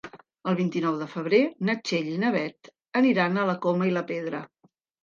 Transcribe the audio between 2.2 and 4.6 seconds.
na Beth aniran a la Coma i la Pedra.